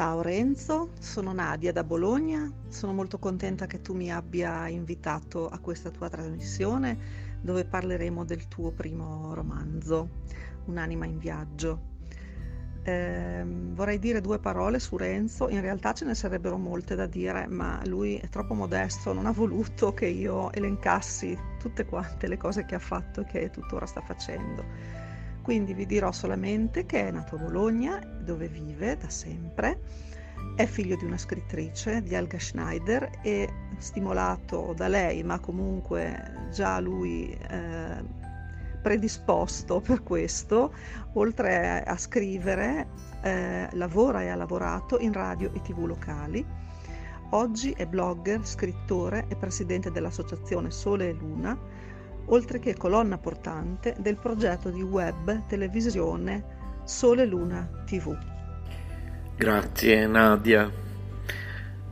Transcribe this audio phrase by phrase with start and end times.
[0.00, 5.58] Ciao Renzo, sono Nadia da Bologna, sono molto contenta che tu mi abbia invitato a
[5.58, 6.96] questa tua trasmissione
[7.42, 10.08] dove parleremo del tuo primo romanzo,
[10.64, 11.88] Un'anima in viaggio.
[12.82, 17.46] Eh, vorrei dire due parole su Renzo, in realtà ce ne sarebbero molte da dire,
[17.46, 22.64] ma lui è troppo modesto, non ha voluto che io elencassi tutte quante le cose
[22.64, 24.64] che ha fatto e che tuttora sta facendo.
[25.42, 29.80] Quindi vi dirò solamente che è nato a Bologna, dove vive da sempre,
[30.56, 33.48] è figlio di una scrittrice, di Helga Schneider, e
[33.78, 38.04] stimolato da lei, ma comunque già lui eh,
[38.82, 40.72] predisposto per questo,
[41.14, 42.88] oltre a scrivere,
[43.22, 46.44] eh, lavora e ha lavorato in radio e tv locali.
[47.32, 51.56] Oggi è blogger, scrittore e presidente dell'associazione Sole e Luna,
[52.30, 58.16] oltre che colonna portante del progetto di web televisione Sole Luna TV.
[59.36, 60.70] Grazie Nadia,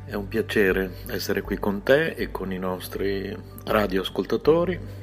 [0.05, 4.96] è un piacere essere qui con te e con i nostri radioascoltatori.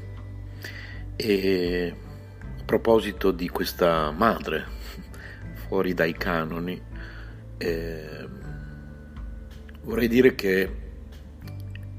[1.17, 1.95] E
[2.59, 4.65] a proposito di questa madre
[5.67, 6.81] fuori dai canoni,
[7.57, 8.27] eh,
[9.83, 10.83] vorrei dire che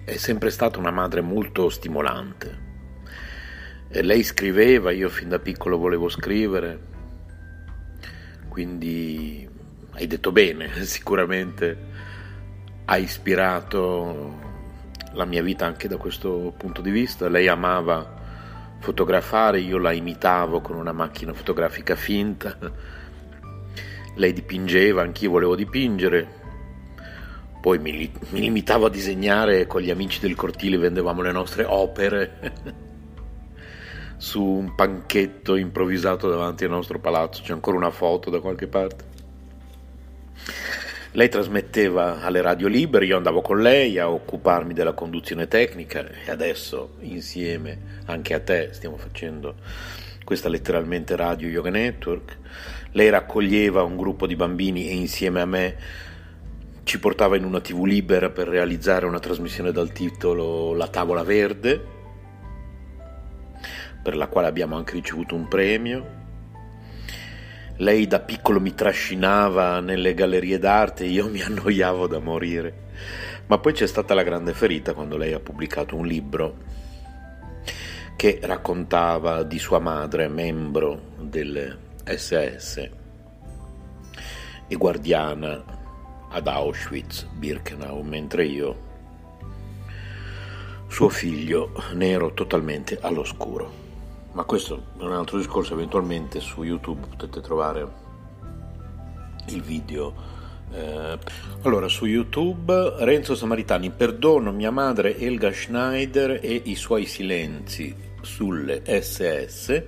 [0.05, 2.66] è sempre stata una madre molto stimolante
[3.89, 6.79] e lei scriveva, io fin da piccolo volevo scrivere,
[8.49, 9.49] quindi
[9.93, 11.77] hai detto bene, sicuramente
[12.85, 14.45] ha ispirato
[15.13, 17.29] la mia vita anche da questo punto di vista.
[17.29, 18.15] Lei amava
[18.79, 22.57] fotografare, io la imitavo con una macchina fotografica finta.
[24.15, 26.45] Lei dipingeva, anch'io volevo dipingere.
[27.61, 32.85] Poi mi, mi limitavo a disegnare con gli amici del cortile, vendevamo le nostre opere.
[34.17, 39.05] su un panchetto improvvisato davanti al nostro palazzo, c'è ancora una foto da qualche parte.
[41.13, 46.31] Lei trasmetteva alle radio libere, io andavo con lei a occuparmi della conduzione tecnica e
[46.31, 49.55] adesso insieme anche a te stiamo facendo
[50.25, 52.37] questa letteralmente radio yoga network.
[52.93, 55.77] Lei raccoglieva un gruppo di bambini e insieme a me
[56.85, 61.95] ci portava in una tv libera per realizzare una trasmissione dal titolo La tavola verde
[64.07, 66.07] per la quale abbiamo anche ricevuto un premio.
[67.79, 72.85] Lei da piccolo mi trascinava nelle gallerie d'arte e io mi annoiavo da morire.
[73.47, 76.55] Ma poi c'è stata la grande ferita quando lei ha pubblicato un libro
[78.15, 82.89] che raccontava di sua madre, membro del SS
[84.69, 85.65] e guardiana
[86.31, 88.77] ad Auschwitz-Birkenau, mentre io,
[90.87, 93.86] suo figlio, ne ero totalmente all'oscuro
[94.37, 97.91] ma questo è un altro discorso, eventualmente su YouTube potete trovare
[99.47, 100.13] il video.
[100.71, 101.19] Eh,
[101.63, 108.83] allora, su YouTube Renzo Samaritani, perdono mia madre Elga Schneider e i suoi silenzi sulle
[108.85, 109.83] SS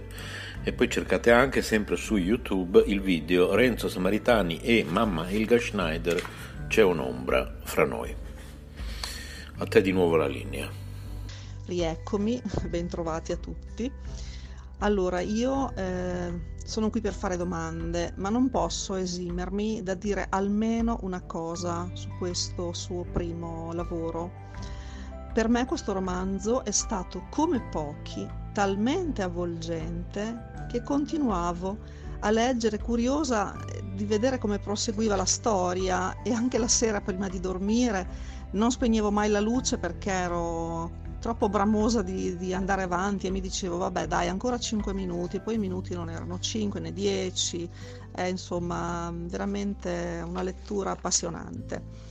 [0.62, 6.22] e poi cercate anche sempre su YouTube il video Renzo Samaritani e mamma Elga Schneider,
[6.68, 8.16] c'è un'ombra fra noi.
[9.58, 10.70] A te di nuovo la linea.
[11.66, 13.92] Rieccomi, bentrovati a tutti.
[14.80, 16.32] Allora, io eh,
[16.64, 22.08] sono qui per fare domande, ma non posso esimermi da dire almeno una cosa su
[22.16, 24.30] questo suo primo lavoro.
[25.34, 31.78] Per me questo romanzo è stato come pochi talmente avvolgente che continuavo
[32.20, 33.56] a leggere curiosa
[33.94, 38.06] di vedere come proseguiva la storia e anche la sera prima di dormire
[38.52, 43.40] non spegnevo mai la luce perché ero troppo bramosa di, di, andare avanti e mi
[43.40, 47.70] dicevo vabbè dai ancora 5 minuti, poi i minuti non erano 5 né 10,
[48.12, 52.06] è insomma veramente una lettura appassionante.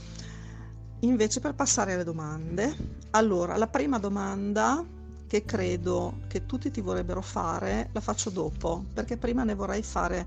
[1.00, 2.74] Invece per passare alle domande,
[3.10, 4.84] allora la prima domanda
[5.26, 10.26] che credo che tutti ti vorrebbero fare la faccio dopo, perché prima ne vorrei fare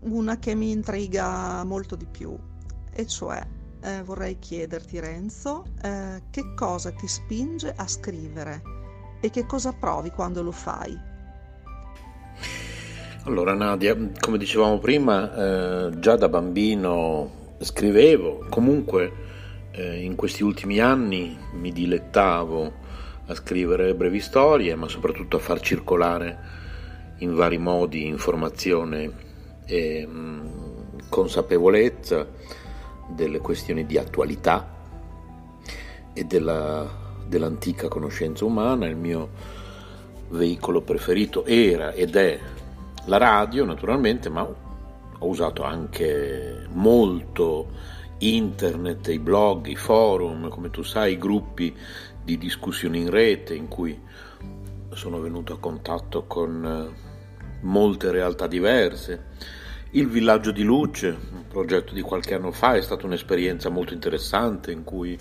[0.00, 2.36] una che mi intriga molto di più,
[2.90, 3.46] e cioè
[3.84, 8.62] eh, vorrei chiederti Renzo, eh, che cosa ti spinge a scrivere
[9.20, 10.98] e che cosa provi quando lo fai?
[13.24, 19.12] Allora Nadia, come dicevamo prima, eh, già da bambino scrivevo, comunque
[19.70, 22.72] eh, in questi ultimi anni mi dilettavo
[23.26, 26.38] a scrivere brevi storie, ma soprattutto a far circolare
[27.18, 29.10] in vari modi informazione
[29.64, 32.26] e mh, mm, consapevolezza
[33.08, 34.72] delle questioni di attualità
[36.12, 36.88] e della,
[37.26, 38.86] dell'antica conoscenza umana.
[38.86, 39.30] Il mio
[40.28, 42.38] veicolo preferito era ed è
[43.06, 47.68] la radio, naturalmente, ma ho usato anche molto
[48.18, 51.74] internet, i blog, i forum, come tu sai, i gruppi
[52.22, 54.00] di discussioni in rete in cui
[54.92, 59.32] sono venuto a contatto con eh, molte realtà diverse.
[59.96, 64.72] Il villaggio di luce, un progetto di qualche anno fa, è stata un'esperienza molto interessante
[64.72, 65.16] in cui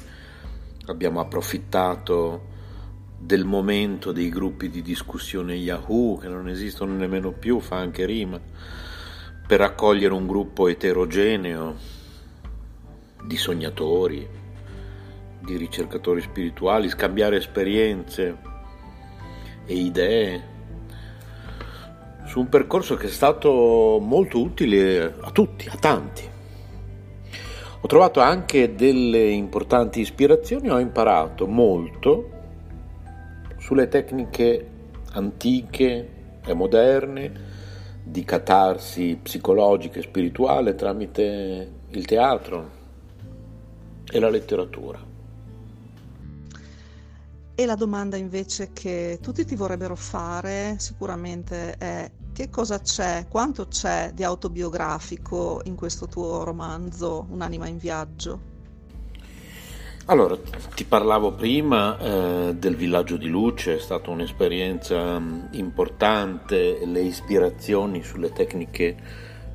[0.88, 2.48] abbiamo approfittato
[3.20, 8.42] del momento dei gruppi di discussione Yahoo, che non esistono nemmeno più, fa anche rima,
[9.46, 11.76] per accogliere un gruppo eterogeneo
[13.24, 14.28] di sognatori,
[15.40, 18.38] di ricercatori spirituali, scambiare esperienze
[19.68, 20.53] e idee
[22.26, 26.32] su un percorso che è stato molto utile a tutti, a tanti.
[27.82, 32.30] Ho trovato anche delle importanti ispirazioni, ho imparato molto
[33.58, 34.70] sulle tecniche
[35.12, 36.10] antiche
[36.46, 37.32] e moderne
[38.04, 42.70] di catarsi psicologica e spirituale tramite il teatro
[44.10, 45.13] e la letteratura.
[47.56, 53.68] E la domanda invece che tutti ti vorrebbero fare sicuramente è che cosa c'è, quanto
[53.68, 58.52] c'è di autobiografico in questo tuo romanzo Un'anima in viaggio?
[60.06, 60.36] Allora,
[60.74, 68.04] ti parlavo prima eh, del villaggio di luce, è stata un'esperienza um, importante, le ispirazioni
[68.04, 68.98] sulle tecniche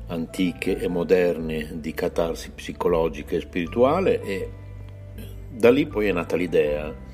[0.07, 4.51] antiche e moderne di catarsi psicologica e spirituale e
[5.51, 7.07] da lì poi è nata l'idea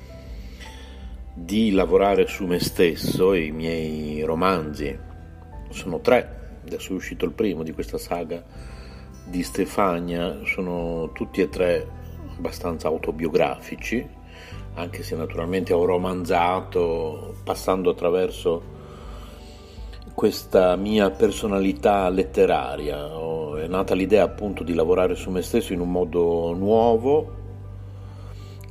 [1.38, 4.98] di lavorare su me stesso e i miei romanzi.
[5.68, 8.42] Sono tre, adesso è uscito il primo di questa saga
[9.26, 11.86] di Stefania, sono tutti e tre
[12.38, 14.08] abbastanza autobiografici,
[14.74, 18.74] anche se naturalmente ho romanzato passando attraverso
[20.14, 23.10] questa mia personalità letteraria.
[23.58, 27.44] È nata l'idea appunto di lavorare su me stesso in un modo nuovo,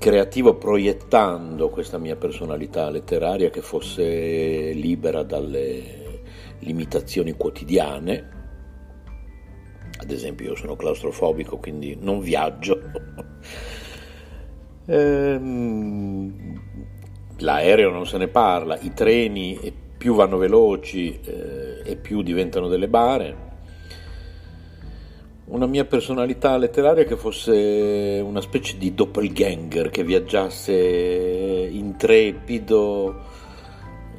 [0.06, 6.22] creativo, proiettando questa mia personalità letteraria che fosse libera dalle
[6.60, 8.30] limitazioni quotidiane.
[9.98, 12.80] Ad esempio io sono claustrofobico quindi non viaggio.
[14.88, 16.62] Ehm,
[17.38, 22.88] l'aereo non se ne parla i treni più vanno veloci eh, e più diventano delle
[22.88, 23.45] bare
[25.48, 30.74] una mia personalità letteraria che fosse una specie di doppelganger che viaggiasse
[31.72, 33.34] intrepido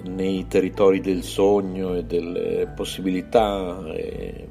[0.04, 4.48] nei territori del sogno e delle possibilità e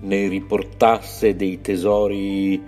[0.00, 2.60] ne riportasse dei tesori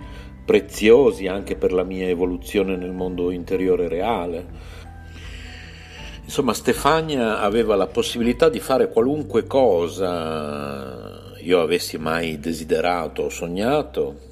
[0.44, 4.70] preziosi anche per la mia evoluzione nel mondo interiore reale.
[6.24, 11.01] Insomma, Stefania aveva la possibilità di fare qualunque cosa
[11.42, 14.30] io avessi mai desiderato o sognato.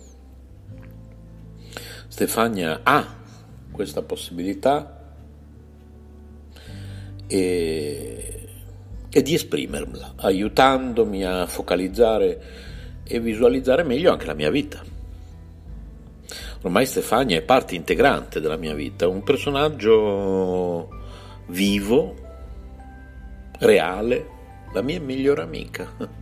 [2.07, 3.17] Stefania ha
[3.71, 5.15] questa possibilità
[7.27, 8.49] e,
[9.11, 12.43] e di esprimerla, aiutandomi a focalizzare
[13.05, 14.83] e visualizzare meglio anche la mia vita.
[16.63, 20.89] Ormai Stefania è parte integrante della mia vita, un personaggio
[21.47, 22.15] vivo,
[23.59, 24.27] reale,
[24.73, 26.20] la mia migliore amica.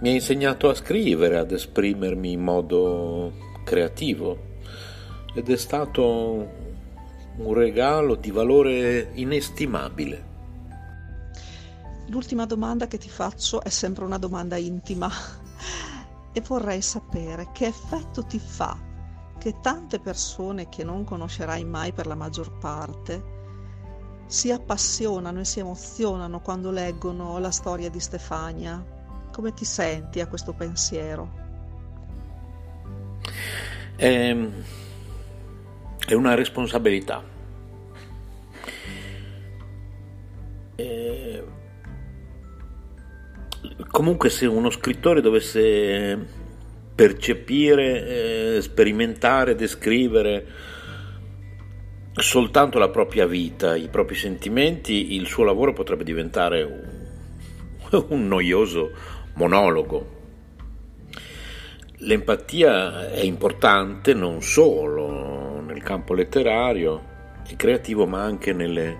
[0.00, 3.32] Mi ha insegnato a scrivere, ad esprimermi in modo
[3.64, 4.56] creativo
[5.34, 6.48] ed è stato
[7.36, 10.26] un regalo di valore inestimabile.
[12.06, 15.10] L'ultima domanda che ti faccio è sempre una domanda intima
[16.32, 18.86] e vorrei sapere che effetto ti fa
[19.38, 23.36] che tante persone che non conoscerai mai per la maggior parte
[24.26, 28.96] si appassionano e si emozionano quando leggono la storia di Stefania.
[29.38, 31.30] Come ti senti a questo pensiero?
[33.94, 34.36] È,
[36.06, 37.22] è una responsabilità.
[40.74, 41.42] È
[43.86, 46.18] comunque se uno scrittore dovesse
[46.96, 50.46] percepire, eh, sperimentare, descrivere
[52.12, 58.90] soltanto la propria vita, i propri sentimenti, il suo lavoro potrebbe diventare un, un noioso
[59.38, 60.16] monologo.
[61.98, 67.16] L'empatia è importante non solo nel campo letterario
[67.48, 68.96] e creativo, ma anche nelle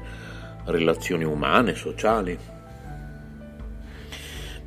[0.66, 2.38] relazioni umane, sociali.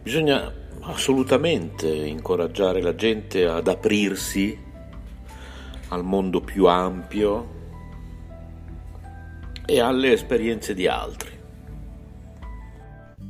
[0.03, 0.51] Bisogna
[0.81, 4.57] assolutamente incoraggiare la gente ad aprirsi
[5.89, 7.59] al mondo più ampio
[9.65, 11.40] e alle esperienze di altri.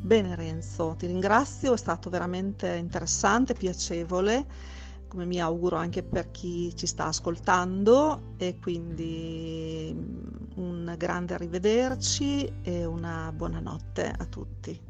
[0.04, 4.46] Bene Renzo, ti ringrazio, è stato veramente interessante, piacevole,
[5.08, 12.52] come mi auguro anche per chi ci sta ascoltando e quindi mm, un grande arrivederci
[12.64, 14.82] e una buonanotte a tutti.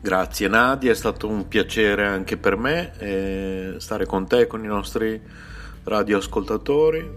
[0.00, 4.66] Grazie Nadia, è stato un piacere anche per me eh, stare con te, con i
[4.66, 5.20] nostri
[5.84, 7.10] radioascoltatori.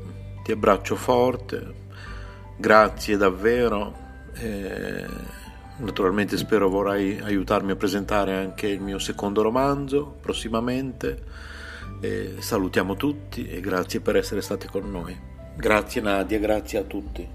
[0.44, 1.74] Ti abbraccio forte,
[2.58, 4.04] grazie davvero.
[4.34, 5.44] Eh,
[5.78, 11.24] Naturalmente spero vorrai aiutarmi a presentare anche il mio secondo romanzo prossimamente.
[12.00, 15.18] E salutiamo tutti e grazie per essere stati con noi.
[15.56, 17.28] Grazie Nadia, grazie a tutti.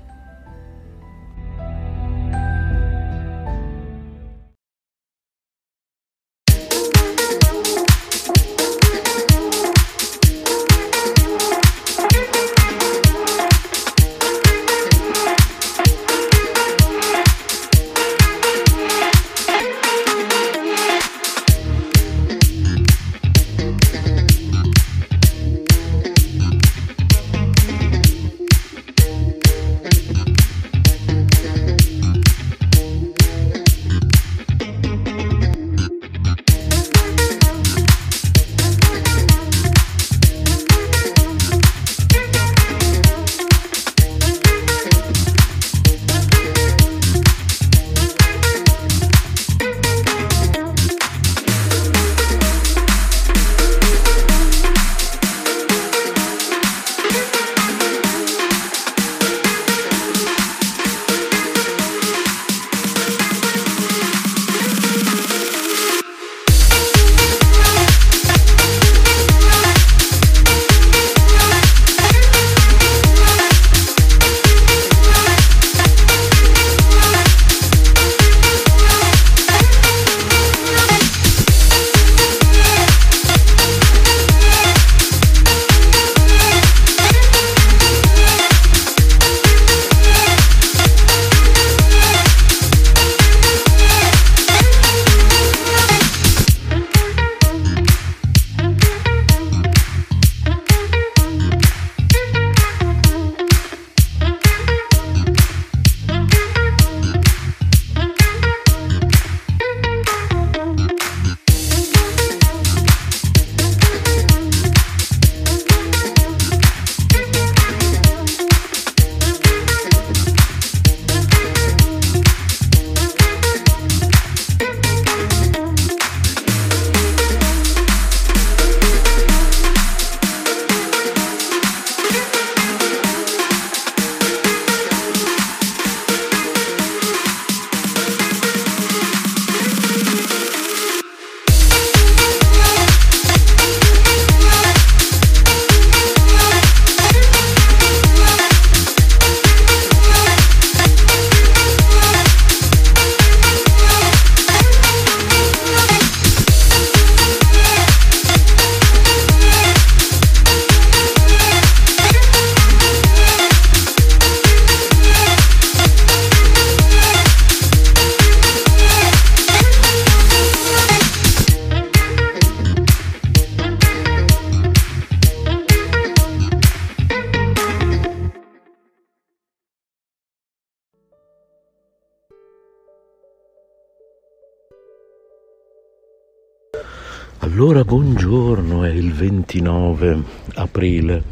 [187.91, 190.23] Buongiorno, è il 29
[190.55, 191.23] aprile,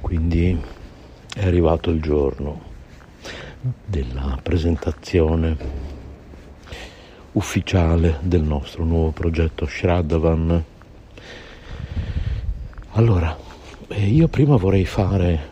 [0.00, 0.58] quindi
[1.36, 2.58] è arrivato il giorno
[3.84, 5.54] della presentazione
[7.32, 10.64] ufficiale del nostro nuovo progetto Shraddhavan.
[12.92, 13.36] Allora,
[13.88, 15.50] eh, io prima vorrei fare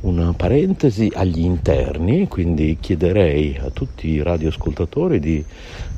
[0.00, 5.44] una parentesi agli interni, quindi chiederei a tutti i radioascoltatori di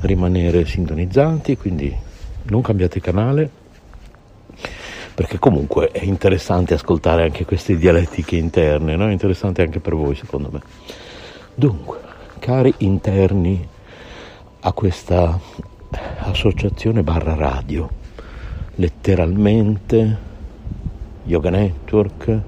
[0.01, 2.11] rimanere sintonizzati, quindi
[2.43, 3.49] non cambiate canale
[5.13, 9.07] perché comunque è interessante ascoltare anche queste dialettiche interne, no?
[9.07, 10.61] è interessante anche per voi secondo me.
[11.53, 11.99] Dunque,
[12.39, 13.67] cari interni
[14.61, 15.39] a questa
[16.19, 17.87] associazione barra radio,
[18.75, 20.17] letteralmente
[21.25, 22.39] Yoga Network,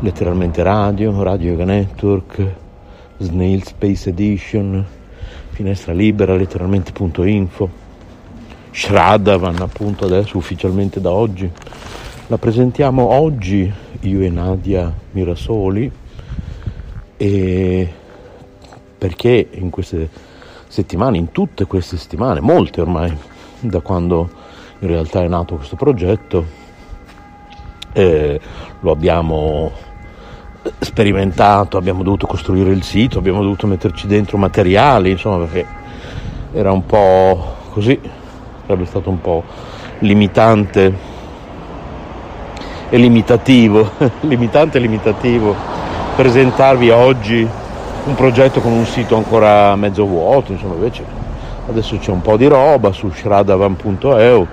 [0.00, 2.54] letteralmente radio, Radio Yoga Network,
[3.18, 4.84] Snail Space Edition,
[5.50, 7.86] finestra libera, letteralmente.info
[8.78, 11.50] Shraddhavan appunto adesso ufficialmente da oggi.
[12.28, 13.70] La presentiamo oggi
[14.02, 15.90] io e Nadia Mirasoli
[17.16, 17.92] e
[18.96, 20.08] perché in queste
[20.68, 23.12] settimane, in tutte queste settimane, molte ormai,
[23.58, 24.30] da quando
[24.78, 26.44] in realtà è nato questo progetto,
[27.94, 28.40] eh,
[28.78, 29.72] lo abbiamo
[30.78, 35.66] sperimentato, abbiamo dovuto costruire il sito, abbiamo dovuto metterci dentro materiali, insomma, perché
[36.52, 37.98] era un po' così,
[38.68, 39.42] sarebbe stato un po'
[40.00, 40.94] limitante
[42.90, 45.54] e limitativo, limitante e limitativo
[46.14, 47.48] presentarvi oggi
[48.04, 51.02] un progetto con un sito ancora mezzo vuoto, insomma invece
[51.66, 54.46] adesso c'è un po' di roba su shradavan.eu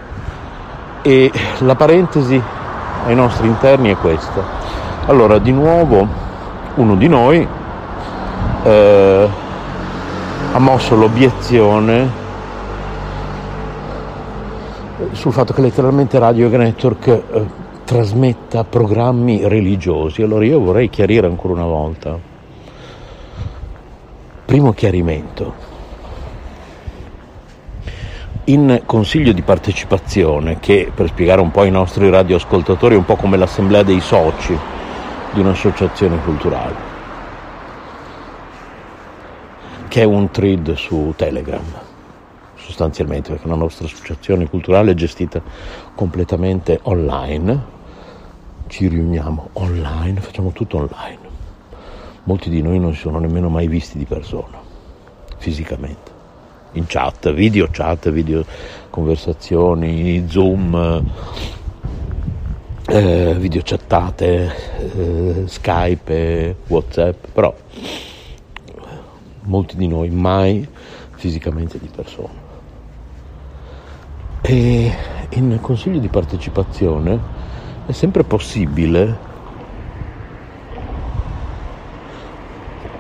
[1.02, 2.42] e la parentesi
[3.06, 4.44] ai nostri interni è questa.
[5.08, 6.08] Allora, di nuovo,
[6.76, 7.46] uno di noi
[8.64, 9.30] eh,
[10.54, 12.24] ha mosso l'obiezione
[15.12, 17.46] sul fatto che letteralmente Radio Network eh,
[17.84, 20.22] trasmetta programmi religiosi.
[20.22, 22.18] Allora io vorrei chiarire ancora una volta.
[24.46, 25.64] Primo chiarimento.
[28.46, 33.16] In consiglio di partecipazione, che per spiegare un po' ai nostri radioascoltatori è un po'
[33.16, 34.56] come l'assemblea dei soci
[35.34, 36.76] di un'associazione culturale,
[39.88, 41.85] che è un thread su Telegram
[42.66, 45.40] sostanzialmente, perché la nostra associazione culturale è gestita
[45.94, 47.74] completamente online,
[48.68, 51.34] ci riuniamo online, facciamo tutto online.
[52.24, 54.60] Molti di noi non si sono nemmeno mai visti di persona,
[55.38, 56.12] fisicamente,
[56.72, 58.44] in chat, video chat, video
[58.90, 61.04] conversazioni, Zoom,
[62.88, 64.56] eh, video chattate,
[64.96, 67.54] eh, Skype, Whatsapp, però
[69.42, 70.68] molti di noi mai
[71.16, 72.45] fisicamente di persona.
[74.48, 74.94] E
[75.30, 77.20] in consiglio di partecipazione
[77.88, 79.18] è sempre possibile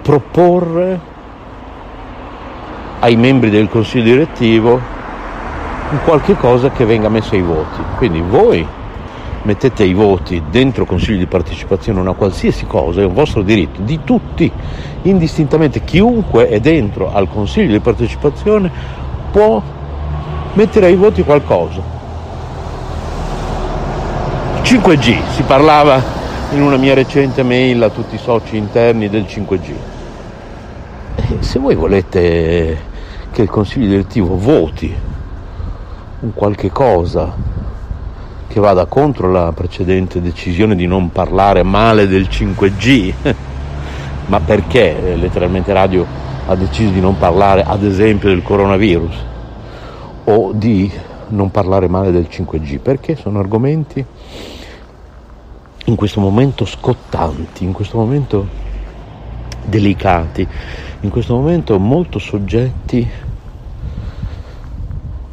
[0.01, 0.99] proporre
[2.97, 4.81] ai membri del consiglio direttivo
[6.03, 7.79] qualche cosa che venga messo ai voti.
[7.97, 8.65] Quindi voi
[9.43, 13.99] mettete i voti dentro consiglio di partecipazione una qualsiasi cosa, è un vostro diritto, di
[14.03, 14.51] tutti,
[15.03, 18.71] indistintamente, chiunque è dentro al consiglio di partecipazione
[19.31, 19.61] può
[20.55, 21.95] mettere ai voti qualcosa
[24.65, 26.01] 5G, si parlava
[26.53, 29.73] in una mia recente mail a tutti i soci interni del 5G.
[31.17, 32.75] E se voi volete
[33.31, 34.91] che il consiglio direttivo voti
[36.21, 37.31] un qualche cosa
[38.47, 43.13] che vada contro la precedente decisione di non parlare male del 5G,
[44.25, 46.07] ma perché eh, letteralmente Radio
[46.47, 49.33] ha deciso di non parlare ad esempio del coronavirus
[50.25, 50.91] o di
[51.29, 52.79] non parlare male del 5G?
[52.79, 54.05] Perché sono argomenti
[55.85, 58.47] in questo momento scottanti, in questo momento
[59.65, 60.47] delicati,
[61.01, 63.07] in questo momento molto soggetti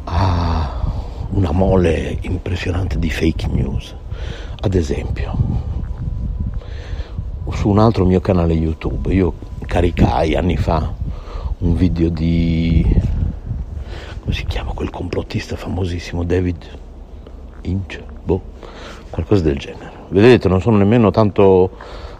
[0.05, 0.81] a
[1.29, 3.95] una mole impressionante di fake news.
[4.61, 5.35] Ad esempio,
[7.51, 9.33] su un altro mio canale YouTube io
[9.65, 10.91] caricai anni fa
[11.59, 12.85] un video di
[14.23, 16.65] come si chiama quel complottista famosissimo David
[17.63, 18.41] Inch, boh,
[19.09, 19.91] qualcosa del genere.
[20.07, 21.71] Vedete non sono nemmeno tanto,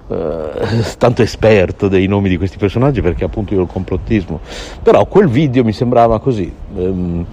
[0.10, 0.50] eh,
[1.00, 4.42] tanto esperto dei nomi di questi personaggi perché appunto io ho il complottismo,
[4.82, 7.26] però quel video mi sembrava così ehm,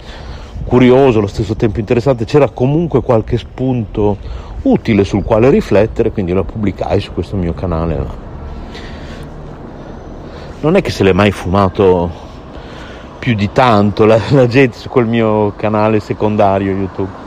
[0.63, 4.17] curioso, allo stesso tempo interessante, c'era comunque qualche spunto
[4.61, 8.29] utile sul quale riflettere, quindi lo pubblicai su questo mio canale.
[10.61, 12.29] Non è che se l'è mai fumato
[13.21, 17.21] più di tanto la, la gente su quel mio canale secondario YouTube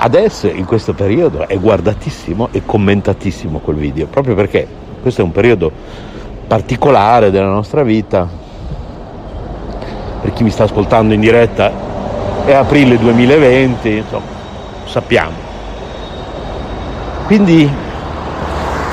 [0.00, 4.64] Adesso in questo periodo è guardatissimo e commentatissimo quel video, proprio perché
[5.02, 5.72] questo è un periodo
[6.46, 8.28] particolare della nostra vita.
[10.20, 11.72] Per chi mi sta ascoltando in diretta
[12.44, 14.26] è aprile 2020, insomma,
[14.84, 15.36] sappiamo.
[17.26, 17.68] Quindi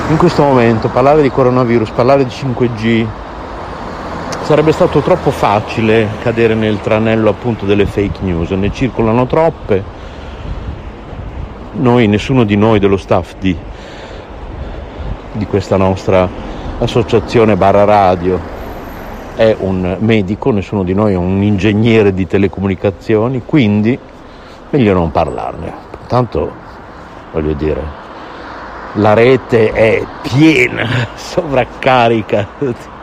[0.08, 3.06] in questo momento parlare di coronavirus, parlare di 5G,
[4.46, 9.82] sarebbe stato troppo facile cadere nel tranello appunto delle fake news, ne circolano troppe.
[11.72, 13.56] Noi, nessuno di noi dello staff di,
[15.32, 16.28] di questa nostra
[16.78, 18.38] associazione Barra Radio
[19.34, 23.98] è un medico, nessuno di noi è un ingegnere di telecomunicazioni, quindi
[24.70, 25.72] meglio non parlarne.
[26.06, 26.52] Tanto,
[27.32, 27.82] voglio dire,
[28.92, 32.94] la rete è piena, sovraccarica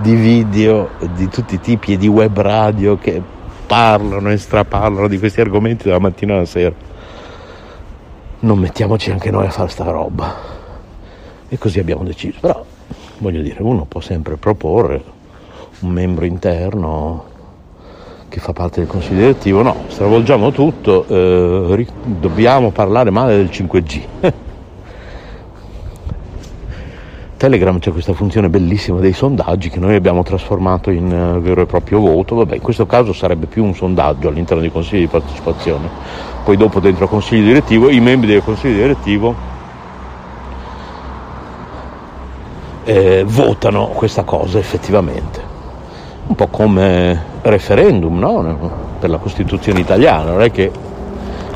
[0.00, 3.22] di video di tutti i tipi e di web radio che
[3.66, 6.92] parlano e straparlano di questi argomenti dalla mattina alla sera
[8.44, 10.52] non mettiamoci anche noi a fare sta roba.
[11.48, 12.38] E così abbiamo deciso.
[12.40, 12.64] Però
[13.18, 15.02] voglio dire, uno può sempre proporre
[15.80, 17.32] un membro interno
[18.28, 24.02] che fa parte del consiglio direttivo, no, stravolgiamo tutto, eh, dobbiamo parlare male del 5G.
[27.36, 31.66] Telegram c'è questa funzione bellissima dei sondaggi che noi abbiamo trasformato in uh, vero e
[31.66, 35.88] proprio voto, vabbè in questo caso sarebbe più un sondaggio all'interno dei consigli di partecipazione,
[36.44, 39.34] poi dopo dentro consiglio direttivo i membri del consiglio direttivo
[42.84, 45.40] eh, votano questa cosa effettivamente,
[46.26, 48.70] un po' come referendum no?
[48.98, 50.70] per la Costituzione italiana, non è che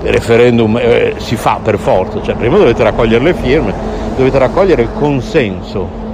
[0.03, 3.75] referendum eh, si fa per forza, cioè prima dovete raccogliere le firme,
[4.17, 6.07] dovete raccogliere il consenso.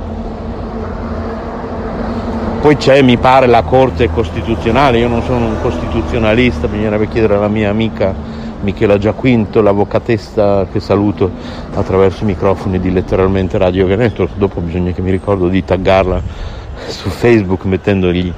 [2.61, 7.49] Poi c'è, mi pare, la Corte Costituzionale, io non sono un costituzionalista, bisognerebbe chiedere alla
[7.49, 8.15] mia amica
[8.63, 11.31] Michela Giaquinto, l'avvocatessa che saluto
[11.75, 16.23] attraverso i microfoni di letteralmente Radio Veneto, dopo bisogna che mi ricordo di taggarla
[16.87, 18.33] su Facebook mettendogli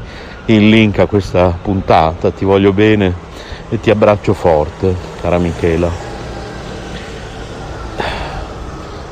[0.46, 3.25] il link a questa puntata, ti voglio bene
[3.68, 5.90] e ti abbraccio forte, cara Michela,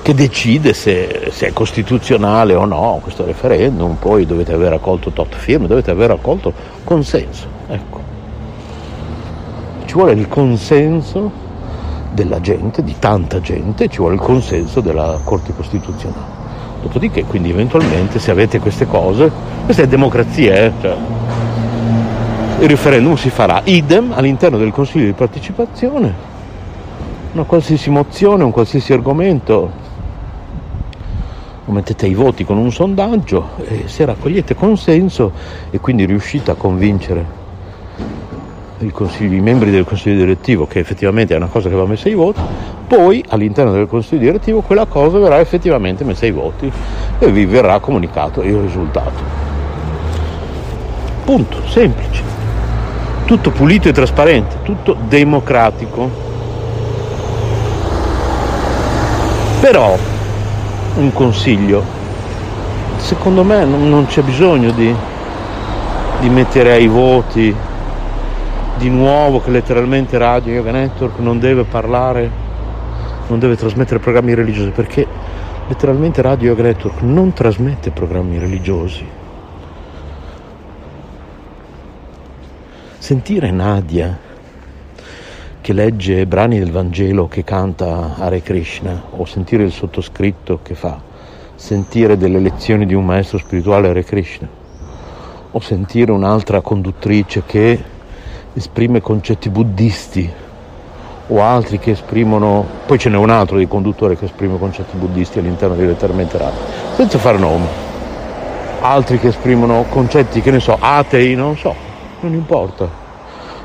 [0.03, 5.35] che decide se, se, è costituzionale o no questo referendum, poi dovete aver raccolto tot
[5.35, 6.53] firme, dovete aver raccolto
[6.85, 7.47] consenso.
[7.67, 8.03] Ecco.
[9.87, 11.43] Ci vuole il consenso
[12.13, 16.43] della gente, di tanta gente, ci vuole il consenso della Corte Costituzionale.
[16.83, 19.31] Dopodiché, quindi eventualmente, se avete queste cose,
[19.65, 20.73] questa è democrazia, eh?
[20.83, 20.97] cioè,
[22.65, 23.61] il referendum si farà.
[23.65, 26.33] Idem all'interno del Consiglio di partecipazione,
[27.33, 29.83] una qualsiasi mozione, un qualsiasi argomento,
[31.67, 35.33] lo mettete ai voti con un sondaggio e se raccogliete consenso
[35.71, 37.43] e quindi riuscite a convincere
[38.79, 42.41] i membri del consiglio direttivo che effettivamente è una cosa che va messa ai voti,
[42.87, 46.71] poi all'interno del consiglio direttivo quella cosa verrà effettivamente messa ai voti
[47.19, 49.43] e vi verrà comunicato il risultato.
[51.25, 52.34] Punto, semplice
[53.25, 56.11] tutto pulito e trasparente, tutto democratico.
[59.61, 59.97] Però
[60.97, 61.83] un consiglio,
[62.97, 64.95] secondo me non c'è bisogno di,
[66.21, 67.55] di mettere ai voti
[68.77, 72.31] di nuovo che letteralmente Radio Yoga Network non deve parlare,
[73.29, 75.07] non deve trasmettere programmi religiosi, perché
[75.67, 79.23] letteralmente Radio Yoga Network non trasmette programmi religiosi
[83.05, 84.19] Sentire Nadia
[85.61, 90.99] che legge brani del Vangelo che canta Hare Krishna o sentire il sottoscritto che fa,
[91.55, 94.49] sentire delle lezioni di un maestro spirituale Hare Krishna.
[95.51, 97.79] O sentire un'altra conduttrice che
[98.55, 100.33] esprime concetti buddisti
[101.27, 105.39] o altri che esprimono, poi ce n'è un altro di conduttore che esprime concetti buddisti
[105.41, 106.59] all'interno di letteralmente radio,
[106.95, 107.67] senza fare nomi,
[108.81, 111.84] altri che esprimono concetti che ne so, atei, non so,
[112.25, 112.89] non importa.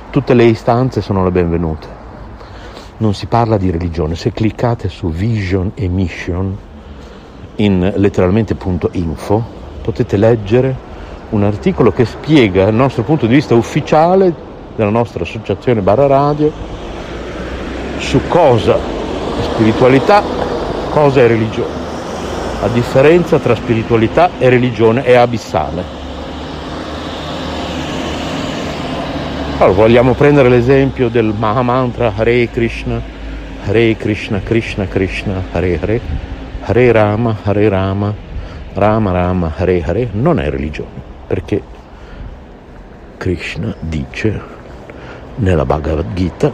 [0.10, 1.88] Tutte le istanze sono le benvenute.
[2.98, 4.16] Non si parla di religione.
[4.16, 6.58] Se cliccate su Vision e Mission
[7.56, 10.88] in letteralmente.info potete leggere
[11.30, 14.34] un articolo che spiega il nostro punto di vista ufficiale
[14.76, 16.52] della nostra associazione Barra Radio
[17.98, 20.24] su cosa è spiritualità,
[20.90, 21.78] cosa è religione.
[22.62, 25.99] La differenza tra spiritualità e religione è abissale.
[29.62, 33.02] Allora, vogliamo prendere l'esempio del Mahamantra Hare Krishna,
[33.66, 36.02] Hare Krishna, Krishna Krishna, Hare Hare,
[36.62, 38.14] Hare Rama, Hare Rama,
[38.72, 41.62] Rama Rama, Hare Hare, non è religione, perché
[43.18, 44.42] Krishna dice
[45.36, 46.54] nella Bhagavad Gita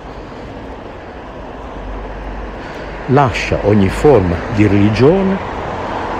[3.05, 5.37] lascia ogni forma di religione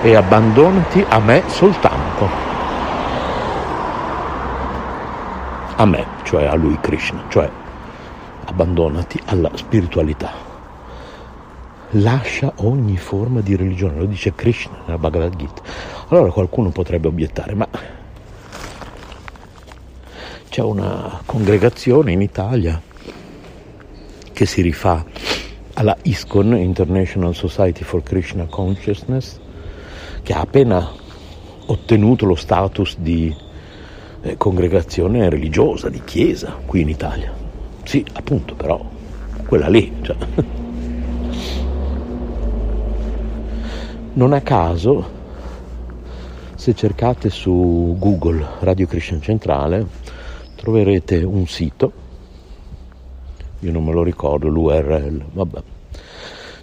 [0.02, 2.45] e abbandonati a me soltanto.
[5.78, 7.50] A me cioè a lui Krishna, cioè
[8.46, 10.32] abbandonati alla spiritualità.
[11.90, 15.62] Lascia ogni forma di religione, lo dice Krishna nella Bhagavad Gita.
[16.08, 17.68] Allora qualcuno potrebbe obiettare, ma
[20.48, 22.80] c'è una congregazione in Italia
[24.32, 25.04] che si rifà
[25.74, 29.38] alla ISKCON, International Society for Krishna Consciousness,
[30.22, 30.90] che ha appena
[31.66, 33.44] ottenuto lo status di
[34.22, 37.32] eh, congregazione religiosa, di chiesa qui in Italia.
[37.84, 38.84] Sì, appunto, però
[39.46, 39.92] quella lì.
[40.02, 40.16] Cioè.
[44.14, 45.10] Non a caso,
[46.54, 49.86] se cercate su Google Radio Christian Centrale,
[50.56, 51.92] troverete un sito,
[53.60, 55.62] io non me lo ricordo, l'URL, vabbè.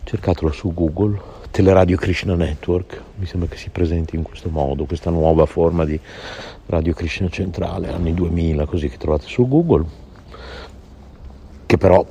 [0.04, 5.12] cercatelo su Google, Teleradio Krishna Network, mi sembra che si presenti in questo modo, questa
[5.12, 6.00] nuova forma di
[6.66, 9.86] Radio Krishna centrale, anni 2000, così che trovate su Google,
[11.66, 12.06] che però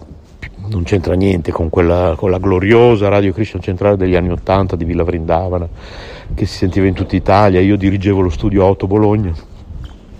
[0.68, 4.84] non c'entra niente con quella, con la gloriosa Radio Krishna centrale degli anni 80 di
[4.84, 5.68] Villa Vrindavana,
[6.34, 9.32] che si sentiva in tutta Italia, io dirigevo lo studio 8 Bologna,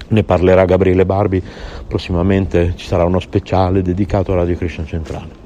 [0.08, 1.42] ne parlerà Gabriele Barbi,
[1.86, 2.74] prossimamente.
[2.76, 5.41] Ci sarà uno speciale dedicato a Radio Krishna centrale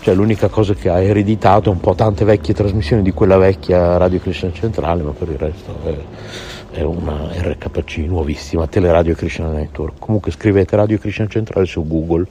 [0.00, 3.98] cioè l'unica cosa che ha ereditato è un po' tante vecchie trasmissioni di quella vecchia
[3.98, 9.98] Radio Krishna Centrale, ma per il resto è, è una RKC nuovissima, Teleradio Krishna Network.
[9.98, 12.26] Comunque scrivete Radio Krishna Centrale su Google,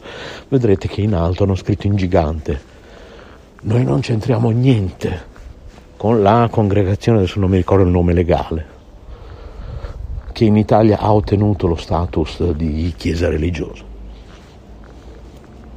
[0.47, 2.59] vedrete che in alto hanno scritto in gigante.
[3.61, 5.27] Noi non c'entriamo niente
[5.95, 8.65] con la congregazione, adesso non mi ricordo il nome legale,
[10.31, 13.83] che in Italia ha ottenuto lo status di chiesa religiosa.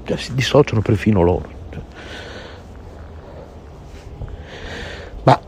[0.05, 1.51] Cioè, si dissociano perfino loro.
[5.24, 5.38] Ma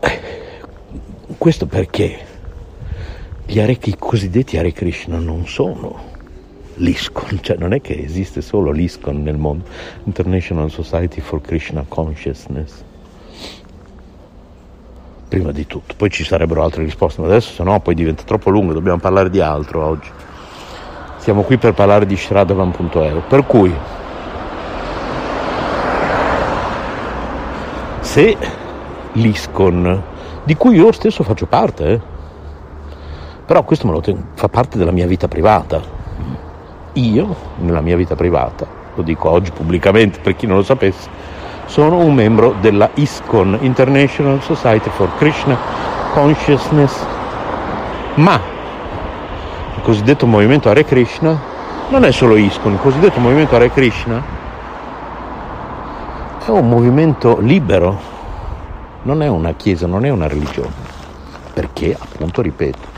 [1.37, 2.17] questo perché
[3.45, 6.13] gli Hare, i cosiddetti Hare Krishna non sono
[6.75, 9.65] l'ISKCON, cioè non è che esiste solo l'ISKCON nel mondo,
[10.05, 12.83] International Society for Krishna Consciousness.
[15.27, 18.49] Prima di tutto, poi ci sarebbero altre risposte, ma adesso se no poi diventa troppo
[18.49, 20.09] lungo, dobbiamo parlare di altro oggi.
[21.17, 23.73] Siamo qui per parlare di Shradavan.eu, per cui
[28.01, 28.37] se
[29.15, 30.01] l'ISCON,
[30.43, 31.99] di cui io stesso faccio parte, eh.
[33.45, 35.81] però questo ten- fa parte della mia vita privata.
[36.93, 41.09] Io, nella mia vita privata, lo dico oggi pubblicamente per chi non lo sapesse,
[41.65, 45.57] sono un membro della ISCON, International Society for Krishna
[46.13, 47.05] Consciousness,
[48.15, 48.39] ma
[49.75, 51.37] il cosiddetto movimento Hare Krishna
[51.89, 54.23] non è solo ISCON, il cosiddetto movimento Hare Krishna
[56.45, 58.13] è un movimento libero,
[59.05, 60.73] non è una chiesa, non è una religione,
[61.53, 62.93] perché appunto, ripeto,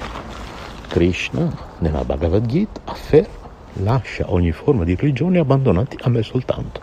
[0.88, 3.36] Krishna nella Bhagavad Gita afferma
[3.84, 6.82] lascia ogni forma di religione abbandonati a me soltanto.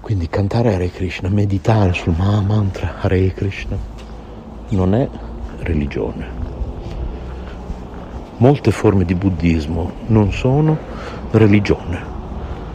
[0.00, 3.76] Quindi cantare Hare Krishna, meditare sul mantra Hare Krishna
[4.68, 5.08] non è
[5.60, 6.42] religione.
[8.36, 10.76] Molte forme di buddismo non sono
[11.32, 12.12] religione.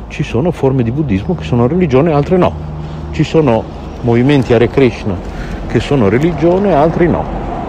[0.10, 2.54] Ci sono forme di buddismo che sono religione, altre no.
[3.12, 5.16] Ci sono movimenti Hare Krishna
[5.68, 7.24] che sono religione, altri no.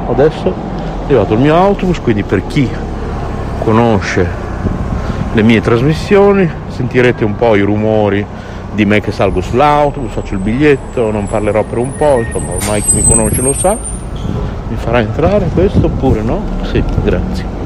[0.09, 2.69] Adesso è arrivato il mio autobus, quindi per chi
[3.63, 4.27] conosce
[5.33, 8.25] le mie trasmissioni sentirete un po' i rumori
[8.73, 12.83] di me che salgo sull'autobus, faccio il biglietto, non parlerò per un po', insomma ormai
[12.83, 13.77] chi mi conosce lo sa.
[14.69, 16.41] Mi farà entrare questo oppure no?
[16.63, 17.60] Sì, grazie.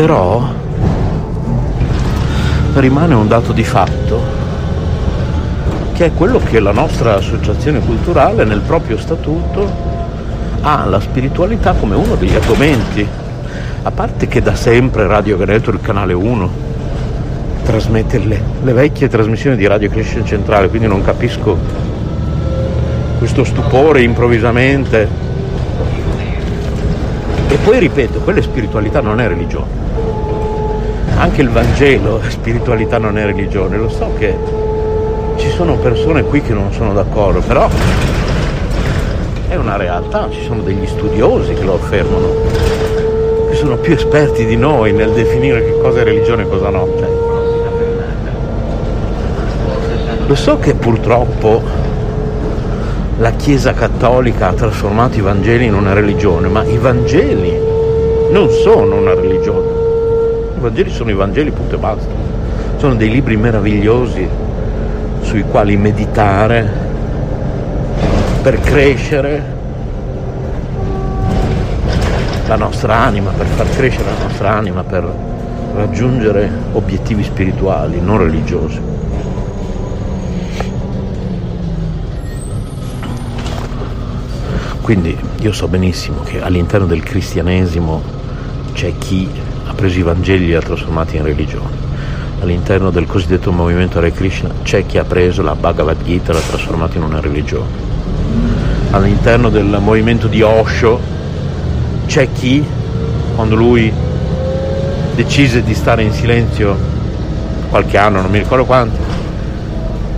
[0.00, 0.42] Però
[2.72, 4.18] rimane un dato di fatto
[5.92, 9.70] che è quello che la nostra associazione culturale nel proprio statuto
[10.62, 13.06] ha la spiritualità come uno degli argomenti.
[13.82, 16.50] A parte che da sempre Radio Veneto, il canale 1,
[17.64, 21.58] trasmette le, le vecchie trasmissioni di Radio Christian Centrale, quindi non capisco
[23.18, 25.08] questo stupore improvvisamente.
[27.48, 29.79] E poi ripeto, quella spiritualità non è religione
[31.20, 34.34] anche il Vangelo, spiritualità non è religione, lo so che
[35.36, 37.68] ci sono persone qui che non sono d'accordo, però
[39.46, 42.26] è una realtà, ci sono degli studiosi che lo affermano,
[43.50, 46.88] che sono più esperti di noi nel definire che cosa è religione e cosa no.
[46.98, 47.08] Cioè,
[50.26, 51.60] lo so che purtroppo
[53.18, 57.60] la Chiesa cattolica ha trasformato i Vangeli in una religione, ma i Vangeli
[58.30, 59.79] non sono una religione.
[60.60, 62.12] I Vangeli sono i Vangeli, punto e basta.
[62.76, 64.28] Sono dei libri meravigliosi
[65.22, 66.70] sui quali meditare
[68.42, 69.42] per crescere
[72.46, 75.10] la nostra anima, per far crescere la nostra anima, per
[75.76, 78.80] raggiungere obiettivi spirituali, non religiosi.
[84.82, 88.02] Quindi io so benissimo che all'interno del cristianesimo
[88.74, 89.26] c'è chi
[89.80, 91.88] preso i Vangeli e li ha trasformati in religione.
[92.42, 96.40] All'interno del cosiddetto movimento Hare Krishna c'è chi ha preso la Bhagavad Gita e l'ha
[96.40, 97.88] trasformata in una religione.
[98.90, 101.00] All'interno del movimento di Osho
[102.06, 102.62] c'è chi,
[103.34, 103.90] quando lui
[105.14, 106.76] decise di stare in silenzio
[107.70, 108.98] qualche anno, non mi ricordo quanto,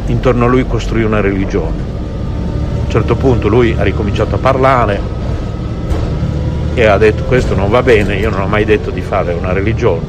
[0.06, 1.78] intorno a lui costruì una religione.
[1.78, 5.00] A un certo punto lui ha ricominciato a parlare
[6.74, 9.52] e ha detto questo non va bene, io non ho mai detto di fare una
[9.52, 10.00] religione,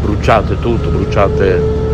[0.00, 1.84] bruciate tutto, bruciate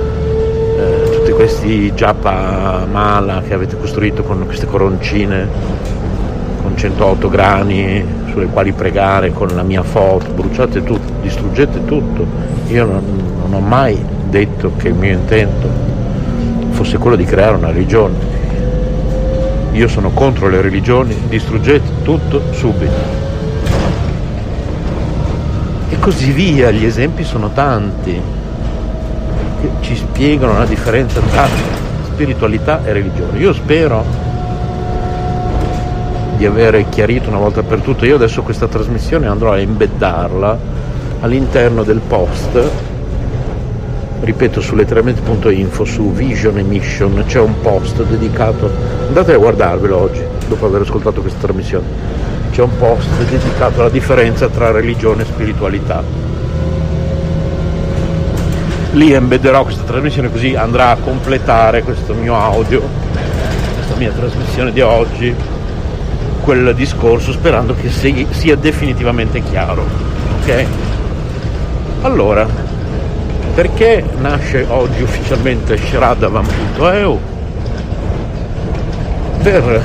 [0.76, 5.48] eh, tutti questi giappa mala che avete costruito con queste coroncine
[6.62, 12.24] con 108 grani sulle quali pregare con la mia foto, bruciate tutto, distruggete tutto.
[12.68, 13.04] Io non,
[13.42, 15.68] non ho mai detto che il mio intento
[16.70, 18.40] fosse quello di creare una religione.
[19.72, 23.21] Io sono contro le religioni, distruggete tutto subito.
[26.02, 28.20] Così via, gli esempi sono tanti
[29.60, 31.46] che ci spiegano la differenza tra
[32.06, 33.38] spiritualità e religione.
[33.38, 34.04] Io spero
[36.36, 38.06] di avere chiarito una volta per tutte.
[38.06, 40.58] Io adesso questa trasmissione andrò a embeddarla
[41.20, 42.60] all'interno del post,
[44.22, 48.68] ripeto su letteralmente.info, su Vision e Mission, c'è un post dedicato,
[49.06, 51.86] andate a guardarvelo oggi, dopo aver ascoltato questa trasmissione,
[52.52, 56.02] c'è un post dedicato alla differenza tra religione e spiritualità.
[58.92, 62.82] Lì embedderò questa trasmissione così andrà a completare questo mio audio,
[63.74, 65.34] questa mia trasmissione di oggi
[66.42, 69.86] quel discorso sperando che sia definitivamente chiaro.
[70.40, 70.66] Ok?
[72.02, 72.46] Allora,
[73.54, 77.20] perché nasce oggi ufficialmente Shradavan.eu?
[79.42, 79.82] Per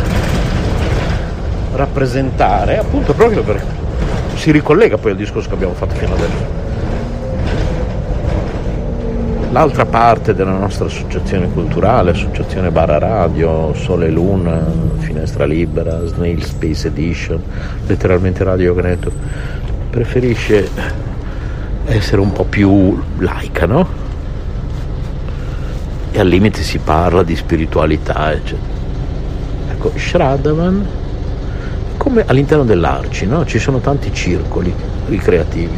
[1.73, 3.63] rappresentare, appunto proprio per
[4.35, 6.65] si ricollega poi al discorso che abbiamo fatto fino adesso
[9.51, 14.61] L'altra parte della nostra associazione culturale, Associazione Barra Radio, Sole e Luna,
[14.99, 17.41] Finestra Libera, Snail Space Edition,
[17.87, 19.09] letteralmente Radio Gneto,
[19.89, 20.69] preferisce
[21.85, 23.87] essere un po' più laica, no?
[26.11, 28.75] E al limite si parla di spiritualità, eccetera.
[29.71, 30.85] Ecco, Shradavan,
[32.07, 33.45] come all'interno dell'Arci, no?
[33.45, 34.73] Ci sono tanti circoli
[35.07, 35.77] ricreativi,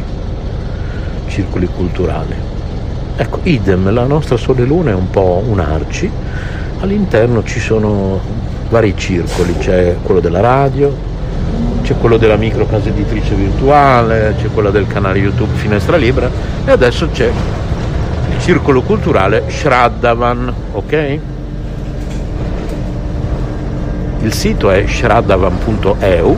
[1.26, 2.58] circoli culturali
[3.16, 6.10] Ecco, idem, la nostra Sole Luna è un po' un arci,
[6.80, 8.18] all'interno ci sono
[8.70, 10.90] vari circoli, c'è quello della radio,
[11.82, 16.30] c'è quello della micro casa editrice virtuale, c'è quello del canale YouTube Finestra Libera
[16.64, 21.18] e adesso c'è il circolo culturale Shraddavan, ok?
[24.22, 26.36] Il sito è shraddavan.eu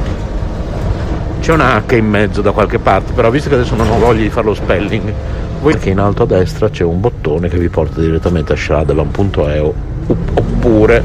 [1.40, 4.22] c'è una H in mezzo da qualche parte, però visto che adesso non ho voglia
[4.22, 5.12] di fare lo spelling,
[5.60, 9.74] voi che in alto a destra c'è un bottone che vi porta direttamente a shradevan.eu
[10.06, 11.04] oppure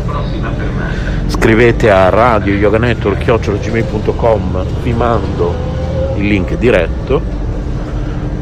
[1.28, 5.54] scrivete a radio yoga network.gmail.com vi mando
[6.16, 7.22] il link diretto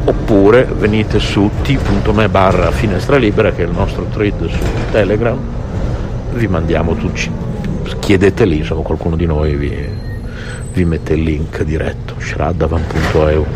[0.04, 4.58] oppure venite su t.me barra finestra libera che è il nostro thread su
[4.90, 5.38] telegram
[6.32, 7.30] vi mandiamo tutti
[7.98, 9.88] chiedete lì insomma qualcuno di noi vi,
[10.72, 12.14] vi mette il link diretto.
[12.18, 13.46] Shraddavan.eu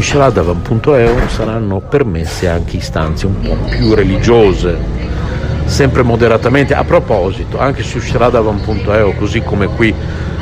[0.00, 4.78] in sharadavan.eu saranno permesse anche istanze un po' più religiose,
[5.66, 6.74] sempre moderatamente.
[6.74, 9.92] A proposito, anche su sharadavan.eu, così come qui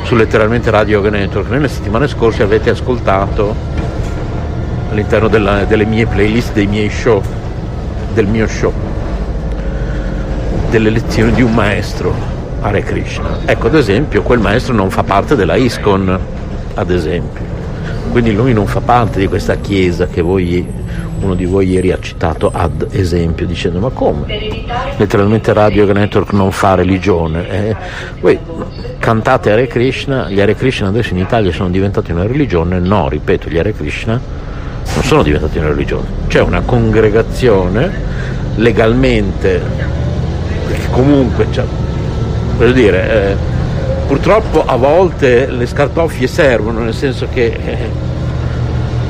[0.03, 3.53] su letteralmente Radio Network, nelle settimane scorse avete ascoltato
[4.91, 7.21] all'interno della, delle mie playlist, dei miei show,
[8.13, 8.71] del mio show,
[10.69, 12.13] delle lezioni di un maestro,
[12.61, 13.39] Hare Krishna.
[13.45, 16.19] Ecco, ad esempio, quel maestro non fa parte della ISKCON,
[16.75, 17.49] ad esempio
[18.09, 20.65] quindi lui non fa parte di questa chiesa che voi,
[21.19, 24.65] uno di voi ieri ha citato ad esempio, dicendo ma come?
[24.97, 27.49] Letteralmente Radio Network non fa religione.
[27.49, 27.75] Eh,
[28.19, 28.39] voi
[28.97, 32.79] cantate Hare Krishna, gli Hare Krishna adesso in Italia sono diventati una religione?
[32.79, 34.19] No, ripeto, gli Hare Krishna
[34.95, 36.07] non sono diventati una religione.
[36.27, 37.91] C'è una congregazione
[38.55, 39.61] legalmente,
[40.91, 41.65] comunque, cioè,
[42.57, 43.11] voglio dire...
[43.11, 43.57] Eh,
[44.09, 47.77] Purtroppo a volte le scartoffie servono, nel senso che eh,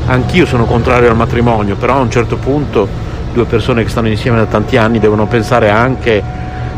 [0.08, 2.86] anch'io sono contrario al matrimonio, però a un certo punto
[3.32, 6.22] due persone che stanno insieme da tanti anni devono pensare anche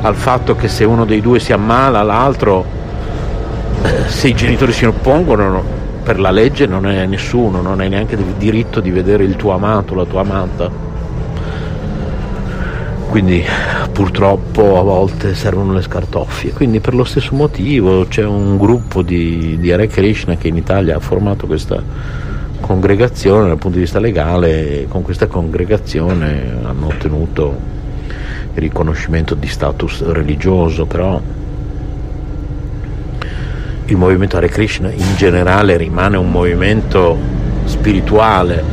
[0.04, 2.64] al fatto che se uno dei due si ammala, l'altro,
[3.82, 5.64] eh, se i genitori si oppongono,
[6.04, 9.96] per la legge non è nessuno, non hai neanche diritto di vedere il tuo amato,
[9.96, 10.70] la tua amata.
[13.12, 13.44] Quindi
[13.92, 16.54] purtroppo a volte servono le scartoffie.
[16.54, 20.96] Quindi per lo stesso motivo c'è un gruppo di, di Hare Krishna che in Italia
[20.96, 21.84] ha formato questa
[22.62, 27.54] congregazione dal punto di vista legale con questa congregazione hanno ottenuto
[28.54, 31.22] il riconoscimento di status religioso, però
[33.88, 37.18] il movimento Hare Krishna in generale rimane un movimento
[37.66, 38.64] spirituale,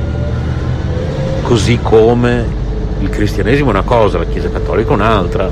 [1.42, 2.66] così come
[3.00, 5.50] il cristianesimo è una cosa, la Chiesa cattolica un'altra.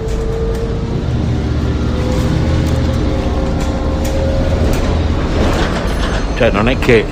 [6.37, 7.05] Cioè non è che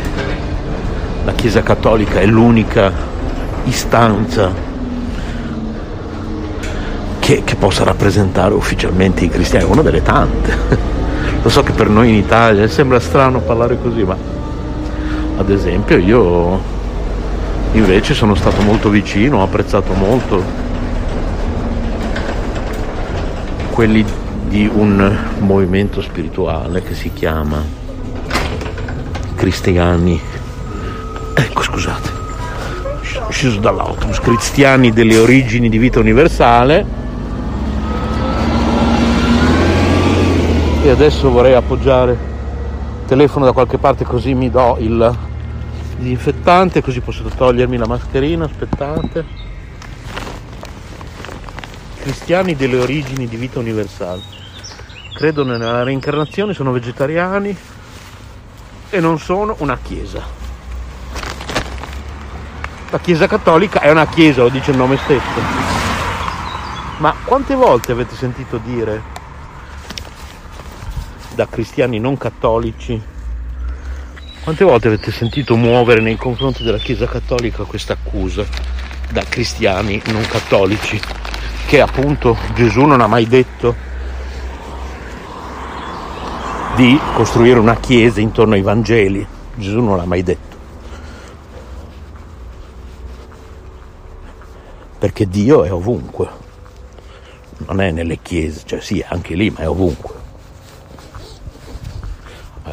[1.25, 2.93] la Chiesa cattolica è l'unica
[3.65, 4.53] istanza
[7.21, 10.93] che, che possa rappresentare ufficialmente i cristiani, è una delle tante.
[11.43, 14.17] Lo so che per noi in Italia sembra strano parlare così, ma
[15.37, 16.74] ad esempio io
[17.75, 20.43] invece sono stato molto vicino, ho apprezzato molto
[23.71, 24.05] quelli
[24.47, 27.61] di un movimento spirituale che si chiama
[29.35, 30.21] Cristiani.
[31.35, 32.11] Ecco, scusate,
[33.31, 37.03] sceso dall'autobus, Cristiani delle origini di vita universale.
[40.85, 42.19] E adesso vorrei appoggiare il
[43.07, 45.33] telefono da qualche parte così mi do il
[45.97, 49.25] disinfettante così posso togliermi la mascherina aspettate
[52.05, 54.21] cristiani delle origini di vita universale.
[55.15, 57.57] Credono nella reincarnazione sono vegetariani
[58.91, 60.23] e non sono una chiesa.
[62.91, 65.41] La chiesa cattolica è una chiesa lo dice il nome stesso.
[66.99, 69.03] Ma quante volte avete sentito dire
[71.35, 73.01] da cristiani non cattolici.
[74.45, 78.45] Quante volte avete sentito muovere nei confronti della Chiesa cattolica questa accusa
[79.11, 81.01] da cristiani non cattolici?
[81.67, 83.75] Che appunto Gesù non ha mai detto
[86.77, 89.27] di costruire una chiesa intorno ai Vangeli.
[89.55, 90.57] Gesù non l'ha mai detto.
[94.99, 96.29] Perché Dio è ovunque,
[97.67, 100.24] non è nelle chiese, cioè sì, anche lì, ma è ovunque.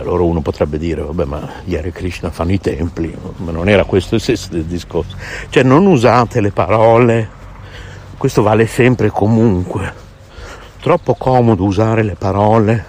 [0.02, 3.86] Allora uno potrebbe dire, vabbè, ma gli Hare Krishna fanno i templi, ma non era
[3.86, 5.16] questo il senso del discorso.
[5.50, 7.30] Cioè non usate le parole,
[8.18, 9.94] questo vale sempre e comunque.
[10.82, 12.86] Troppo comodo usare le parole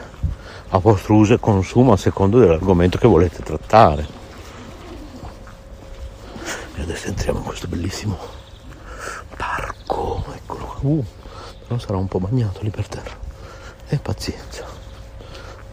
[0.70, 4.06] a vostro uso e consumo a secondo dell'argomento che volete trattare.
[6.74, 8.40] E adesso entriamo in questo bellissimo
[9.36, 10.78] parco, eccolo qua.
[10.80, 11.04] Uh,
[11.66, 13.16] però sarà un po' bagnato lì per terra.
[13.88, 14.71] E pazienza.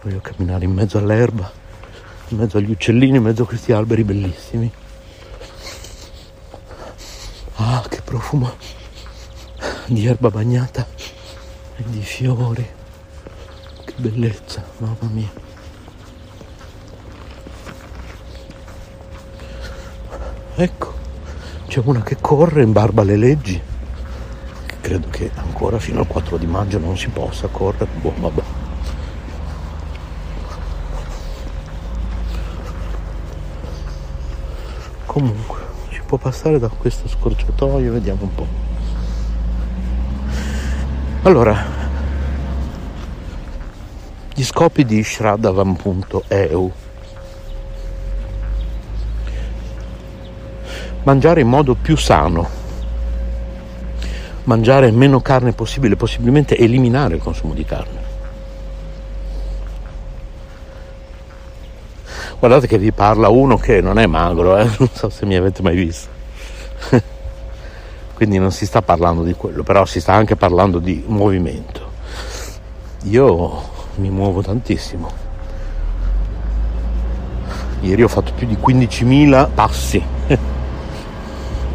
[0.02, 1.52] Voglio camminare in mezzo all'erba,
[2.30, 4.72] in mezzo agli uccellini, in mezzo a questi alberi bellissimi.
[7.56, 8.50] Ah, che profumo
[9.88, 10.88] di erba bagnata
[11.76, 12.66] e di fiori.
[13.84, 15.32] Che bellezza, mamma mia.
[20.56, 20.94] Ecco,
[21.68, 23.62] c'è una che corre in barba alle leggi.
[24.80, 27.88] Credo che ancora fino al 4 di maggio non si possa correre.
[28.00, 28.60] Boh, vabbè.
[35.20, 38.48] comunque ci può passare da questo scorciatoio vediamo un po'
[41.22, 41.64] allora
[44.34, 46.72] gli scopi di Shraddhavan.eu
[51.04, 52.48] mangiare in modo più sano.
[54.46, 58.09] Mangiare meno carne possibile possibilmente eliminare il consumo di carne
[62.40, 64.64] Guardate che vi parla uno che non è magro, eh?
[64.80, 66.08] non so se mi avete mai visto.
[68.16, 71.92] Quindi non si sta parlando di quello, però si sta anche parlando di movimento.
[73.04, 73.62] Io
[73.96, 75.28] mi muovo tantissimo.
[77.82, 80.02] Ieri ho fatto più di 15.000 passi.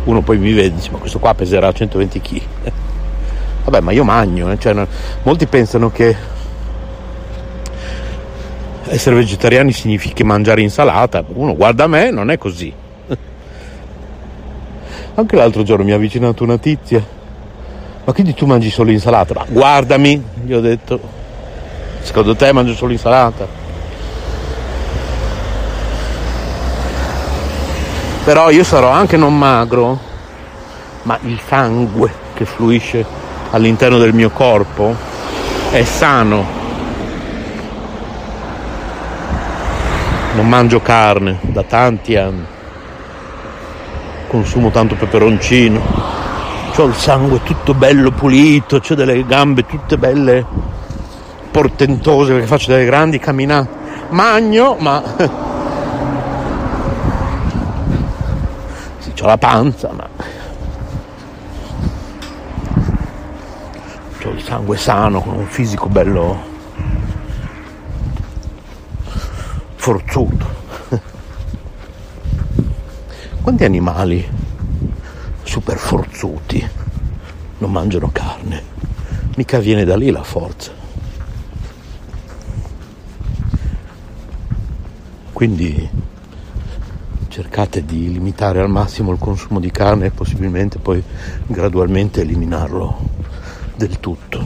[0.04, 2.42] Uno poi mi vede e dice ma questo qua peserà 120 kg.
[3.64, 4.58] Vabbè ma io magno, eh?
[4.58, 4.86] cioè,
[5.24, 6.32] molti pensano che
[8.88, 11.24] essere vegetariani significa mangiare insalata.
[11.26, 12.72] Uno guarda me, non è così.
[15.14, 17.02] Anche l'altro giorno mi ha avvicinato una tizia.
[18.04, 19.34] Ma quindi tu mangi solo insalata?
[19.34, 21.00] Ma guardami, gli ho detto.
[22.02, 23.46] Secondo te mangio solo insalata?
[28.24, 29.98] Però io sarò anche non magro,
[31.02, 33.04] ma il sangue che fluisce
[33.50, 34.94] all'interno del mio corpo
[35.70, 36.63] è sano
[40.34, 42.44] non mangio carne da tanti anni,
[44.26, 45.80] consumo tanto peperoncino,
[46.74, 50.44] ho il sangue tutto bello pulito, ho delle gambe tutte belle
[51.52, 53.82] portentose perché faccio delle grandi camminate.
[54.08, 55.02] Magno, ma
[58.98, 60.08] sì, ho la panza, ma
[64.24, 66.53] ho il sangue sano, con un fisico bello
[69.84, 70.46] forzuto.
[73.42, 74.26] Quanti animali
[75.42, 76.66] super forzuti
[77.58, 78.62] non mangiano carne?
[79.36, 80.72] Mica viene da lì la forza.
[85.34, 85.86] Quindi
[87.28, 91.04] cercate di limitare al massimo il consumo di carne e possibilmente poi
[91.46, 92.96] gradualmente eliminarlo
[93.76, 94.42] del tutto.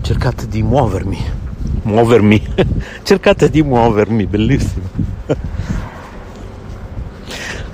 [0.00, 1.43] Cercate di muovermi
[1.82, 2.54] muovermi,
[3.02, 4.86] cercate di muovermi, bellissimo.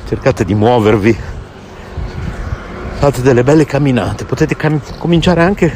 [0.07, 1.17] cercate di muovervi,
[2.99, 5.73] fate delle belle camminate, potete cam- cominciare anche,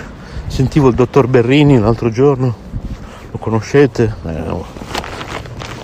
[0.49, 2.55] sentivo il dottor Berrini l'altro giorno,
[3.31, 4.15] lo conoscete?
[4.25, 4.45] È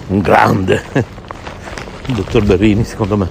[0.08, 0.82] un grande,
[2.06, 3.28] il dottor Berrini secondo me.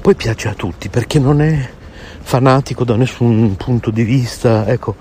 [0.00, 1.66] Poi piace a tutti perché non è
[2.20, 4.94] fanatico da nessun punto di vista, ecco,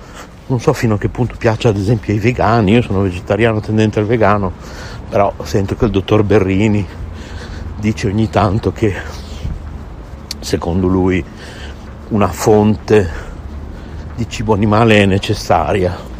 [0.47, 3.99] non so fino a che punto piace ad esempio ai vegani, io sono vegetariano tendente
[3.99, 4.51] al vegano,
[5.09, 6.85] però sento che il dottor Berrini
[7.79, 8.93] dice ogni tanto che
[10.39, 11.23] secondo lui
[12.09, 13.09] una fonte
[14.15, 16.11] di cibo animale è necessaria.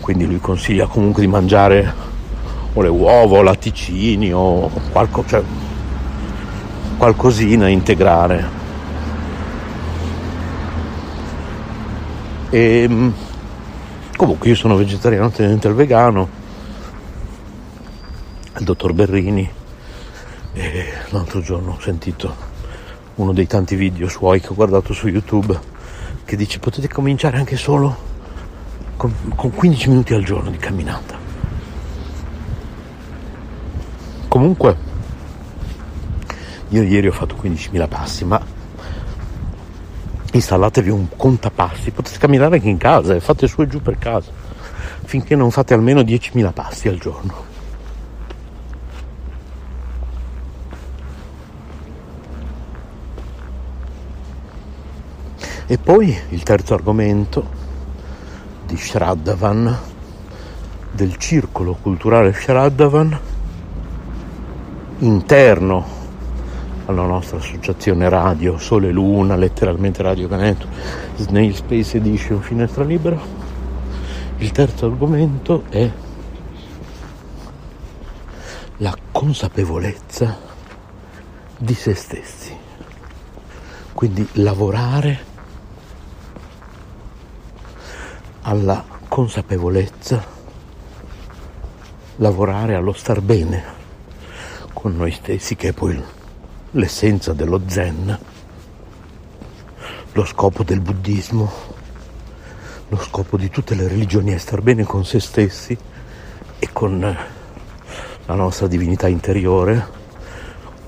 [0.00, 1.92] Quindi lui consiglia comunque di mangiare
[2.74, 5.42] o le uova o latticini o qualco, cioè,
[6.98, 8.63] qualcosina integrare.
[12.54, 13.12] E, ehm,
[14.16, 16.28] comunque io sono vegetariano tenente al vegano,
[18.56, 19.50] il dottor Berrini,
[20.52, 22.32] e l'altro giorno ho sentito
[23.16, 25.58] uno dei tanti video suoi che ho guardato su YouTube
[26.24, 27.96] che dice potete cominciare anche solo
[28.96, 31.18] con, con 15 minuti al giorno di camminata.
[34.28, 34.76] Comunque,
[36.68, 38.53] io ieri ho fatto 15.000 passi, ma
[40.34, 44.30] installatevi un contapassi, potete camminare anche in casa e fate su e giù per casa,
[45.04, 47.52] finché non fate almeno 10.000 passi al giorno.
[55.66, 57.48] E poi il terzo argomento
[58.66, 59.78] di Shraddavan,
[60.90, 63.18] del circolo culturale Shraddavan,
[64.98, 66.02] interno
[66.86, 70.66] alla nostra associazione radio Sole Luna, letteralmente Radio Caneto,
[71.16, 73.18] Snail Space Edition, Finestra Libera.
[74.38, 75.90] Il terzo argomento è
[78.78, 80.38] la consapevolezza
[81.56, 82.56] di se stessi.
[83.94, 85.32] Quindi lavorare
[88.42, 90.22] alla consapevolezza,
[92.16, 93.64] lavorare allo star bene
[94.72, 96.02] con noi stessi, che è poi
[96.76, 98.18] l'essenza dello zen,
[100.12, 101.52] lo scopo del buddismo,
[102.88, 105.76] lo scopo di tutte le religioni è star bene con se stessi
[106.58, 107.16] e con
[108.26, 109.86] la nostra divinità interiore,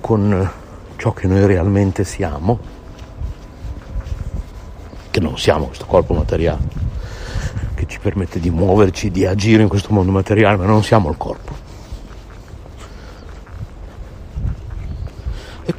[0.00, 0.50] con
[0.96, 2.58] ciò che noi realmente siamo,
[5.10, 6.62] che non siamo questo corpo materiale,
[7.74, 11.16] che ci permette di muoverci, di agire in questo mondo materiale, ma non siamo il
[11.16, 11.65] corpo.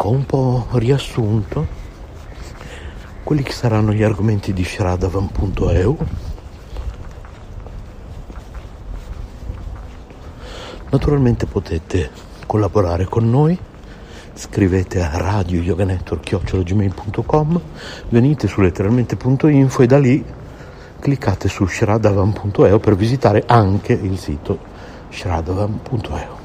[0.07, 1.67] Ecco un po' riassunto
[3.23, 5.97] quelli che saranno gli argomenti di Shradavan.eu.
[10.91, 12.09] Naturalmente potete
[12.45, 13.59] collaborare con noi,
[14.33, 17.61] scrivete a radioyoganetwork.gmail.com,
[18.07, 20.23] venite su letteralmente.info e da lì
[21.01, 24.57] cliccate su shradavan.eu per visitare anche il sito
[25.09, 26.36] shradavan.eu.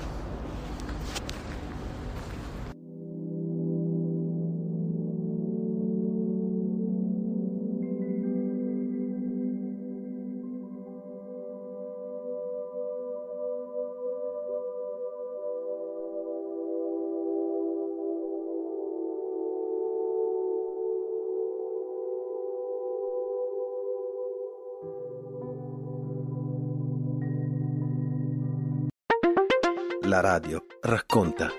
[30.23, 31.51] radio racconta.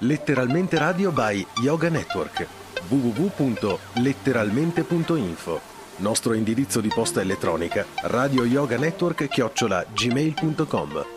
[0.00, 2.48] Letteralmente radio by Yoga Network.
[2.88, 5.60] www.letteralmente.info
[5.98, 11.11] Nostro indirizzo di posta elettronica radioyoganetwork chiocciola gmail.com